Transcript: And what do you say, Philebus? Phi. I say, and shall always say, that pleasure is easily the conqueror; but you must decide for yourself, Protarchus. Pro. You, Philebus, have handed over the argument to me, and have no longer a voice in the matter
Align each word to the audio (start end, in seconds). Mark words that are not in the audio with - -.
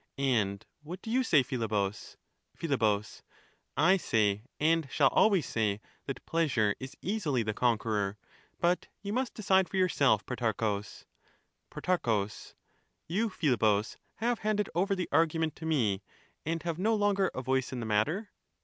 And 0.17 0.65
what 0.81 1.03
do 1.03 1.11
you 1.11 1.23
say, 1.23 1.43
Philebus? 1.43 2.15
Phi. 2.57 3.03
I 3.77 3.97
say, 3.97 4.41
and 4.59 4.87
shall 4.89 5.09
always 5.09 5.45
say, 5.45 5.79
that 6.07 6.25
pleasure 6.25 6.73
is 6.79 6.97
easily 7.03 7.43
the 7.43 7.53
conqueror; 7.53 8.17
but 8.59 8.87
you 9.03 9.13
must 9.13 9.35
decide 9.35 9.69
for 9.69 9.77
yourself, 9.77 10.25
Protarchus. 10.25 11.05
Pro. 11.69 11.99
You, 13.07 13.29
Philebus, 13.29 13.97
have 14.15 14.39
handed 14.39 14.71
over 14.73 14.95
the 14.95 15.07
argument 15.11 15.55
to 15.57 15.67
me, 15.67 16.01
and 16.47 16.63
have 16.63 16.79
no 16.79 16.95
longer 16.95 17.29
a 17.35 17.43
voice 17.43 17.71
in 17.71 17.79
the 17.79 17.85
matter 17.85 18.31